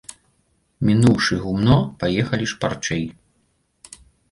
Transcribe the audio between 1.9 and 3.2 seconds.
паехалі шпарчэй.